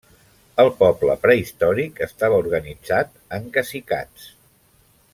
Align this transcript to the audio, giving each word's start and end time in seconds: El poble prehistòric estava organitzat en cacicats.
El 0.63 0.69
poble 0.79 1.15
prehistòric 1.25 2.01
estava 2.07 2.41
organitzat 2.45 3.15
en 3.39 3.47
cacicats. 3.59 4.29